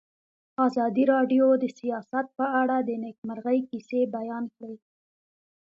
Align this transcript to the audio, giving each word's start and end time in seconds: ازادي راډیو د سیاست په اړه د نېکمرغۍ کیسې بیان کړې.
ازادي 0.67 1.03
راډیو 1.13 1.45
د 1.63 1.65
سیاست 1.79 2.25
په 2.37 2.45
اړه 2.61 2.77
د 2.81 2.89
نېکمرغۍ 3.03 3.59
کیسې 3.69 3.99
بیان 4.15 4.43
کړې. 4.55 4.75